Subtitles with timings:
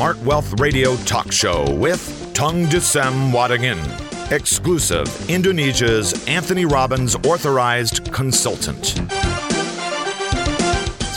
[0.00, 2.00] Smart Wealth Radio Talk Show with
[2.32, 3.76] Tung Desem Wadingin,
[4.32, 8.96] exclusive Indonesia's Anthony Robbins Authorized Consultant.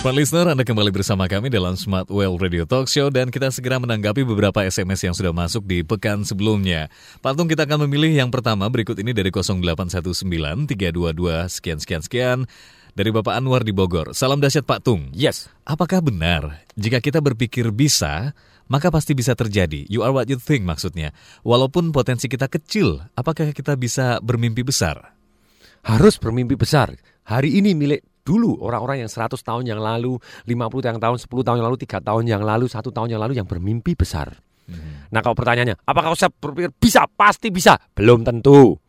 [0.04, 3.80] Smart Listener, Anda kembali bersama kami dalam Smart Well Radio Talk Show dan kita segera
[3.80, 6.92] menanggapi beberapa SMS yang sudah masuk di pekan sebelumnya.
[7.24, 10.04] Pak Tung, kita akan memilih yang pertama berikut ini dari 0819
[10.68, 10.76] 322
[11.48, 12.38] sekian sekian sekian
[13.00, 14.12] dari Bapak Anwar di Bogor.
[14.12, 15.08] Salam dahsyat Pak Tung.
[15.16, 15.48] Yes.
[15.64, 18.36] Apakah benar jika kita berpikir bisa,
[18.68, 19.88] maka pasti bisa terjadi?
[19.92, 21.12] You are what you think maksudnya.
[21.42, 25.14] Walaupun potensi kita kecil, apakah kita bisa bermimpi besar?
[25.84, 26.96] Harus bermimpi besar.
[27.28, 30.16] Hari ini milik dulu orang-orang yang 100 tahun yang lalu,
[30.48, 33.36] 50 yang tahun, 10 tahun yang lalu, 3 tahun yang lalu, satu tahun yang lalu
[33.36, 34.32] yang bermimpi besar.
[34.64, 35.12] Hmm.
[35.12, 37.04] Nah kalau pertanyaannya, apakah saya berpikir bisa?
[37.12, 37.76] Pasti bisa.
[37.92, 38.80] Belum tentu.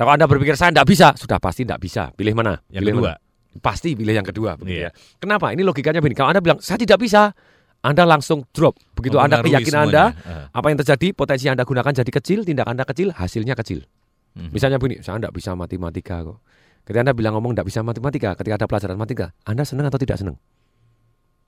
[0.00, 2.08] Nah, kalau Anda berpikir saya tidak bisa, sudah pasti tidak bisa.
[2.16, 2.56] Pilih mana?
[2.72, 3.12] Yang pilih kedua.
[3.20, 3.60] Mana?
[3.60, 4.50] Pasti pilih yang kedua.
[4.56, 4.88] Begitu Iya.
[4.88, 4.90] ya.
[5.20, 5.52] Kenapa?
[5.52, 6.16] Ini logikanya begini.
[6.16, 7.36] Kalau Anda bilang, saya tidak bisa,
[7.80, 8.76] Anda langsung drop.
[8.92, 10.12] Begitu Anda keyakinan Anda.
[10.20, 10.52] Ah.
[10.52, 13.88] apa yang terjadi, potensi yang Anda gunakan jadi kecil, tindakan Anda kecil, hasilnya kecil.
[14.36, 14.52] Mhm.
[14.52, 16.38] Misalnya begini, saya tidak bisa matematika kok.
[16.84, 20.20] Ketika Anda bilang ngomong tidak bisa matematika, ketika ada pelajaran matematika, Anda senang atau tidak
[20.20, 20.36] senang?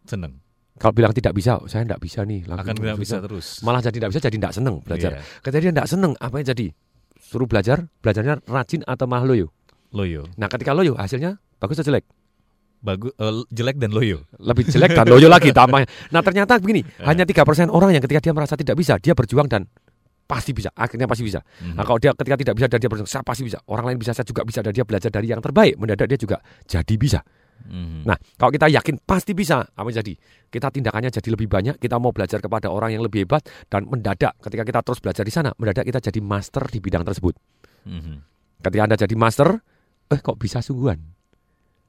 [0.09, 0.41] Seneng.
[0.81, 2.49] Kalau bilang tidak bisa, oh, saya tidak bisa nih.
[2.49, 3.61] Akan tidak bisa terus.
[3.61, 5.11] Malah jadi tidak bisa, jadi tidak senang belajar.
[5.21, 5.23] Iya.
[5.45, 6.67] Ketika dia tidak senang, apa yang jadi?
[7.21, 9.53] Suruh belajar, belajarnya rajin atau malah loyo.
[9.93, 10.25] Loyo.
[10.41, 12.09] Nah ketika loyo, hasilnya bagus atau jelek?
[12.83, 14.27] Bagus, eh, jelek dan loyo.
[14.42, 15.86] Lebih jelek dan loyo lagi tambahnya.
[16.11, 17.06] Nah ternyata begini, Eh.
[17.06, 19.70] hanya 3% orang yang ketika dia merasa tidak bisa, dia berjuang dan
[20.27, 20.75] pasti bisa.
[20.75, 21.38] Akhirnya pasti bisa.
[21.62, 21.78] Mhm.
[21.78, 23.62] Nah, kalau dia ketika tidak bisa dan dia berjuang, saya pasti bisa.
[23.69, 24.64] Orang lain bisa, saya juga bisa.
[24.64, 25.77] Dan dia belajar dari yang terbaik.
[25.78, 27.20] Mendadak dia juga jadi bisa.
[27.69, 28.03] Mhm.
[28.08, 30.12] Nah, kalau kita yakin pasti bisa, apa yang jadi?
[30.50, 34.34] Kita tindakannya jadi lebih banyak, kita mau belajar kepada orang yang lebih hebat, dan mendadak
[34.42, 37.38] ketika kita terus belajar di sana, mendadak kita jadi master di bidang tersebut.
[37.86, 38.14] Mhm.
[38.64, 39.48] Ketika Anda jadi master,
[40.10, 40.98] eh kok bisa sungguhan?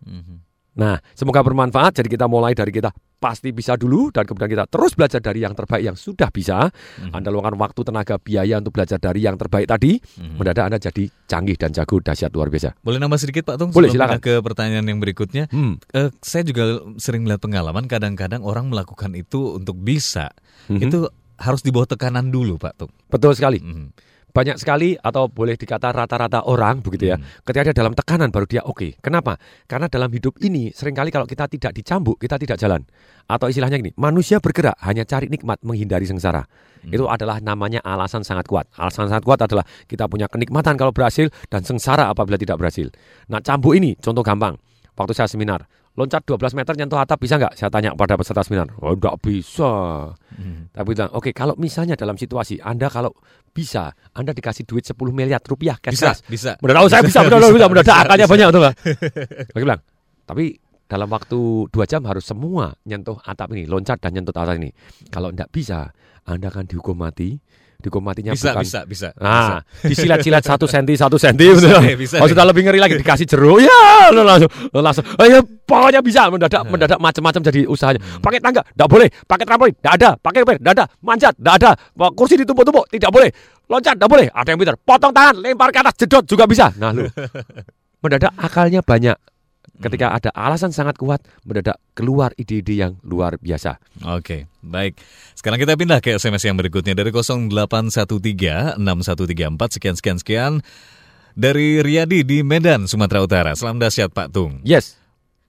[0.03, 0.53] Mhm.
[0.74, 2.02] Nah, semoga bermanfaat.
[2.02, 2.90] Jadi kita mulai dari kita
[3.24, 6.68] pasti bisa dulu, dan kemudian kita terus belajar dari yang terbaik yang sudah bisa.
[7.00, 7.16] Mhm.
[7.16, 10.36] Anda luangkan waktu, tenaga, biaya untuk belajar dari yang terbaik tadi, Mhm.
[10.36, 12.76] mendadak Anda jadi canggih dan jago, dahsyat luar biasa.
[12.83, 13.72] Boleh nambah sedikit Pak Tung?
[13.72, 14.20] Boleh, silakan.
[14.20, 15.48] ke pertanyaan yang berikutnya.
[15.56, 15.80] Hmm.
[15.95, 20.36] Eh, saya juga sering melihat pengalaman kadang-kadang orang melakukan itu untuk bisa.
[20.67, 20.83] Mhm.
[20.83, 21.08] Itu
[21.39, 22.92] harus di bawah tekanan dulu Pak Tung.
[23.08, 23.64] Betul sekali.
[23.64, 23.88] Mhm.
[24.33, 27.21] Banyak sekali atau boleh dikata rata-rata orang begitu ya.
[27.21, 27.45] Hmm.
[27.45, 28.98] Ketika dia dalam tekanan baru dia oke.
[28.99, 29.38] Kenapa?
[29.70, 32.82] Karena dalam hidup ini sering kali kalau kita tidak dicambuk, kita tidak jalan.
[33.30, 36.44] Atau istilahnya gini, manusia bergerak hanya cari nikmat menghindari sengsara.
[36.44, 36.92] Hmm.
[36.92, 38.66] Itu adalah namanya alasan sangat kuat.
[38.73, 42.89] Alasan sangat kuat adalah kita punya kenikmatan kalau berhasil dan sengsara apabila tidak berhasil.
[43.30, 44.58] Nah, cambuk ini contoh gampang.
[44.93, 45.65] Waktu saya seminar,
[45.98, 47.58] loncat 12 meter nyentuh atap bisa nggak?
[47.58, 48.70] Saya tanya kepada peserta seminar.
[48.77, 49.71] Oh, nggak bisa.
[50.37, 50.70] Mhm.
[50.73, 53.14] Tapi bilang, oke kalau misalnya dalam situasi Anda kalau
[53.49, 56.21] bisa, Anda dikasih duit 10 miliar rupiah cash Bisa, cash.
[56.30, 56.52] bisa.
[56.61, 58.73] Mendadak, oh, saya bisa, benar, bisa, mendadak akalnya banyak tuh, Pak.
[59.53, 59.82] Lagi bilang,
[60.26, 60.45] tapi
[60.86, 61.39] dalam waktu
[61.73, 64.70] dua jam harus semua nyentuh atap ini, loncat dan nyentuh atap ini.
[65.09, 65.89] Kalau tidak bisa,
[66.30, 67.37] Anda akan dihukum mati.
[67.83, 69.08] Dihukum matinya Bisa, bukan bisa, bisa.
[69.20, 71.83] Nah, disilat-silat satu senti, satu senti, Bisa betul.
[71.83, 75.26] deh, bisa Oh, sudah lebih ngeri lagi dikasih jeruk, ya, lo langsung, lo langsung, oh,
[75.27, 77.99] ya, pokoknya bisa mendadak, mendadak macam-macam jadi usahanya.
[78.23, 79.08] Pakai tangga, tidak boleh.
[79.27, 80.10] Pakai trampolin, tidak ada.
[80.16, 80.54] Pakai apa?
[80.55, 80.86] Tidak ada.
[81.04, 81.71] Manjat, tidak ada.
[82.16, 83.30] Kursi ditumpuk-tumpuk, tidak boleh.
[83.67, 84.27] Loncat, tidak boleh.
[84.32, 84.76] Ada yang pintar.
[84.80, 86.71] Potong tangan, lempar ke atas, jedot juga bisa.
[86.80, 87.11] Nah, lo,
[88.04, 89.15] mendadak akalnya banyak.
[89.73, 93.82] Ketika ada alasan sangat kuat, mendadak keluar ide-ide yang luar biasa.
[94.06, 95.02] Oke, baik.
[95.34, 100.54] Sekarang kita pindah ke SMS yang berikutnya dari 0813 6134 sekian sekian sekian
[101.33, 103.52] dari Riyadi di Medan, Sumatera Utara.
[103.58, 104.62] Salam dahsyat Pak Tung.
[104.62, 105.02] Yes.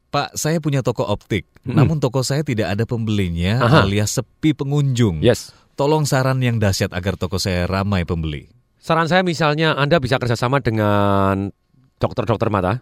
[0.09, 1.45] Pak, saya punya toko optik.
[1.67, 1.77] Mm-mm.
[1.77, 3.84] Namun toko saya tidak ada pembelinya Aha.
[3.84, 5.21] alias sepi pengunjung.
[5.21, 5.53] Yes.
[5.77, 8.49] Tolong saran yang dahsyat agar toko saya ramai pembeli.
[8.81, 11.51] Saran saya misalnya Anda bisa kerjasama dengan
[11.99, 12.81] dokter-dokter mata.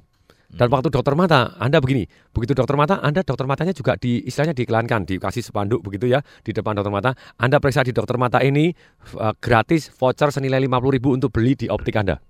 [0.53, 4.53] Dan waktu dokter mata, Anda begini, begitu dokter mata, Anda dokter matanya juga di istilahnya
[4.53, 7.11] diiklankan, dikasih spanduk begitu ya di depan dokter mata.
[7.41, 8.69] Anda periksa di dokter mata ini
[9.17, 12.21] uh, gratis voucher senilai 50 ribu untuk beli di optik Anda.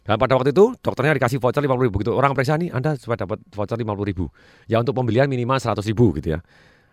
[0.00, 1.92] Dan pada waktu itu dokternya dikasih voucher 50 ribu.
[2.00, 4.32] Begitu orang periksa nih, Anda supaya dapat voucher 50 ribu.
[4.64, 6.40] Ya untuk pembelian minimal 100 ribu gitu ya.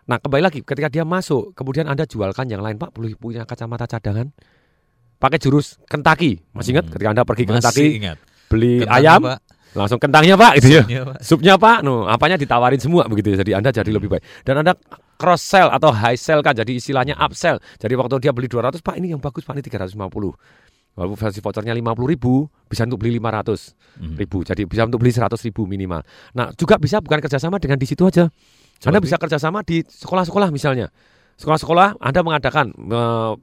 [0.06, 3.88] Nah kembali lagi, ketika dia masuk, kemudian Anda jualkan yang lain, Pak, perlu punya kacamata
[3.88, 4.28] cadangan.
[5.16, 6.44] Pakai jurus Kentucky.
[6.52, 6.94] Masih ingat Hmm.
[7.00, 8.18] ketika Anda pergi ke Masih Kentucky, ingat.
[8.52, 9.45] beli ayam, Pak.
[9.76, 10.84] Langsung kentangnya Pak gitu ya.
[10.84, 11.18] Supnya, Pak.
[11.22, 13.44] Supnya Pak, no, apanya ditawarin semua begitu ya.
[13.44, 14.24] Jadi Anda jadi lebih baik.
[14.48, 14.74] Dan Anda
[15.16, 17.60] cross sell atau high sell kan jadi istilahnya upsell.
[17.78, 20.32] Jadi waktu dia beli 200, Pak ini yang bagus Pak ini 350.
[20.96, 24.16] Walaupun versi vouchernya 50 ribu, bisa untuk beli 500 Mhm.
[24.16, 24.38] ribu.
[24.48, 26.00] Jadi bisa untuk beli 100 ribu minimal.
[26.32, 28.32] Nah juga bisa bukan kerjasama dengan di situ aja.
[28.88, 30.88] Anda bisa kerjasama di sekolah-sekolah misalnya.
[31.36, 33.34] Sekolah-sekolah Anda mengadakan eh,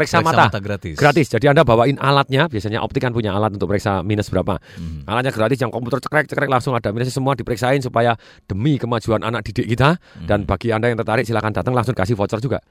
[0.00, 0.96] periksa, Periksa mata, mata gratis.
[0.96, 1.26] gratis.
[1.28, 4.56] Jadi Anda bawain alatnya, biasanya optik kan punya alat untuk periksa minus berapa.
[4.56, 5.04] Mhm.
[5.04, 8.16] Alatnya gratis yang komputer cekrek-cekrek langsung ada minusnya semua diperiksain supaya
[8.46, 10.48] demi kemajuan anak didik kita dan Mhm.
[10.48, 12.62] bagi Anda yang tertarik silakan datang langsung kasih voucher juga.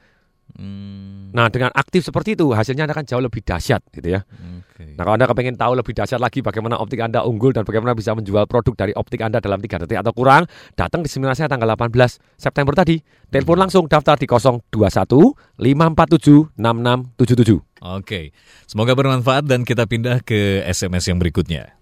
[0.55, 4.25] Hmm, Nah, dengan aktif seperti itu hasilnya Anda akan jauh lebih dahsyat gitu ya.
[4.25, 4.85] oke.
[4.97, 8.17] Nah, kalau Anda kepengen tahu lebih dahsyat lagi bagaimana optik Anda unggul dan bagaimana bisa
[8.17, 11.69] menjual produk dari optik Anda dalam 3 detik atau kurang, datang di seminar saya tanggal
[11.77, 11.93] 18
[12.39, 12.97] September tadi.
[13.29, 17.69] Telepon langsung daftar di 021 547 6677.
[17.79, 18.35] Oke,
[18.65, 21.79] semoga bermanfaat dan kita pindah ke SMS yang berikutnya.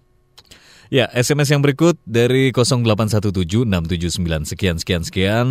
[0.88, 5.46] Ya, SMS yang berikut dari 08176799 sekian sekian sekian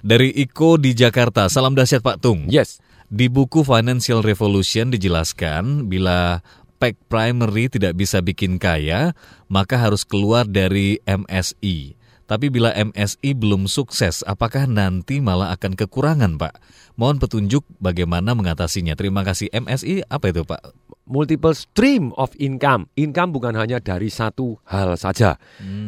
[0.00, 1.52] dari Iko di Jakarta.
[1.52, 2.48] Salam dahsyat Pak Tung.
[2.48, 2.80] Yes.
[3.12, 6.40] Di buku Financial Revolution dijelaskan bila
[6.80, 9.12] pack primary tidak bisa bikin kaya,
[9.52, 11.92] maka harus keluar dari MSI.
[12.24, 16.56] Tapi bila MSI belum sukses, apakah nanti malah akan kekurangan, Pak?
[16.96, 18.96] Mohon petunjuk bagaimana mengatasinya.
[18.96, 19.52] Terima kasih.
[19.52, 20.72] MSI apa itu, Pak?
[21.06, 22.86] Multiple stream of income.
[22.94, 25.36] Income bukan hanya dari satu hal saja.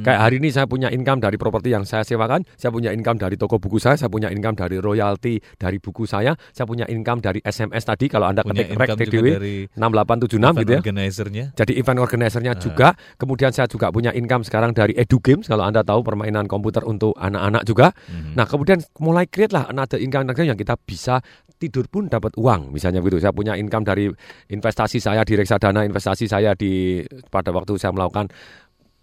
[0.02, 3.38] Kayak hari ini saya punya income dari properti yang saya sewakan, saya punya income dari
[3.38, 7.40] toko buku saya, saya punya income dari royalti dari buku saya, saya punya income dari
[7.40, 10.80] SMS tadi kalau Anda Punya ketik rek TDW dari 6876 gitu ya.
[10.84, 11.44] organizer-nya.
[11.56, 12.88] Jadi event organizer-nya juga.
[13.16, 17.16] Kemudian saya juga punya income sekarang dari Edu Games kalau Anda tahu permainan komputer untuk
[17.16, 17.94] anak-anak juga.
[18.10, 18.36] Mhm.
[18.36, 21.24] Nah, kemudian mulai create lah another income yang kita bisa
[21.58, 22.74] tidur pun dapat uang.
[22.74, 23.22] Misalnya begitu.
[23.22, 24.10] Saya punya income dari
[24.50, 28.28] investasi saya di reksadana, investasi saya di pada waktu saya melakukan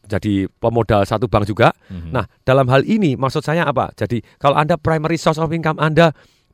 [0.06, 1.72] jadi pemodal satu bank juga.
[1.88, 2.12] Mhm.
[2.12, 3.94] Nah, dalam hal ini maksud saya apa?
[3.96, 6.12] Jadi kalau Anda primary source of income Anda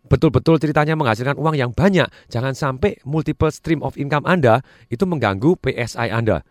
[0.08, 5.60] betul-betul ceritanya menghasilkan uang yang banyak, jangan sampai multiple stream of income Anda itu mengganggu
[5.60, 6.44] PSI Anda.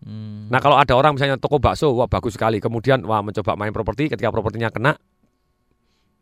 [0.00, 0.48] Hmm.
[0.48, 2.56] Nah, kalau ada orang misalnya toko bakso, wah bagus sekali.
[2.56, 4.96] Kemudian wah mencoba main properti, ketika propertinya kena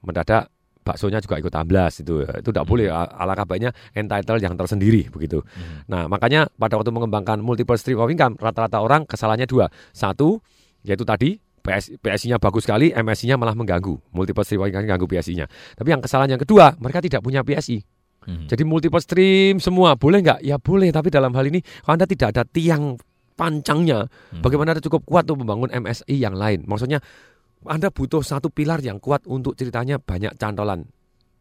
[0.03, 0.51] mendadak
[0.83, 5.45] baksonya juga ikut amblas itu itu tidak boleh alangkah baiknya entitled yang tersendiri begitu.
[5.45, 5.91] Mhm.
[5.91, 10.41] Nah makanya pada waktu mengembangkan multiple stream of income rata-rata orang kesalahannya dua satu
[10.83, 14.01] yaitu tadi PS, PSI-nya bagus sekali, MSI-nya malah mengganggu.
[14.17, 15.47] Multiple stream of income mengganggu PSI-nya.
[15.77, 17.85] Tapi yang kesalahan yang kedua, mereka tidak punya PSI.
[18.25, 18.49] Mhm.
[18.49, 20.41] Jadi multiple stream semua boleh nggak?
[20.41, 22.97] Ya boleh, tapi dalam hal ini kalau anda tidak ada tiang
[23.37, 24.41] pancangnya, Mhm.
[24.41, 26.65] bagaimana anda cukup kuat untuk membangun MSI yang lain?
[26.65, 26.99] Maksudnya
[27.67, 30.87] anda butuh satu pilar yang kuat untuk ceritanya banyak cantolan.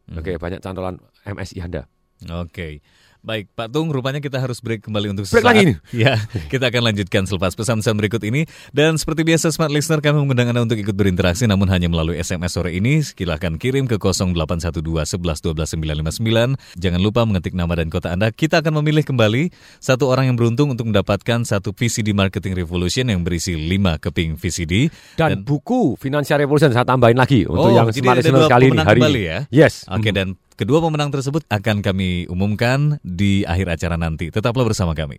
[0.09, 0.17] Mhm.
[0.17, 0.97] Oke, banyak cantolan
[1.27, 1.83] MSI Anda.
[2.31, 2.81] Oke.
[3.27, 5.51] Baik, Pak Tung, rupanya kita harus break kembali untuk Break sesaat.
[5.51, 5.77] lagi nih?
[6.07, 6.15] Ya,
[6.47, 8.47] kita akan lanjutkan selepas pesan-pesan berikut ini.
[8.71, 12.55] Dan seperti biasa, Smart Listener, kami mengundang Anda untuk ikut berinteraksi, namun hanya melalui SMS
[12.55, 13.03] sore ini.
[13.03, 16.79] Silahkan kirim ke 0812 11 12 959.
[16.79, 18.31] Jangan lupa mengetik nama dan kota Anda.
[18.31, 23.27] Kita akan memilih kembali satu orang yang beruntung untuk mendapatkan satu VCD Marketing Revolution yang
[23.27, 24.87] berisi 5 keping VCD.
[25.19, 28.99] Dan, buku Financial Revolution saya tambahin lagi untuk Oh, yang smart listener kali ini hari
[29.03, 29.27] kembali ini.
[29.27, 29.39] ya?
[29.51, 29.83] Yes.
[29.91, 34.29] Oke, dan kedua pemenang tersebut akan kami umumkan di akhir acara nanti.
[34.29, 35.17] Tetaplah bersama kami.